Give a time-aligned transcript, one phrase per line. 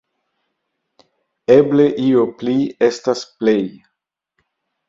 [1.57, 2.57] Eble 'lo pli'
[2.89, 3.79] estas 'plej'.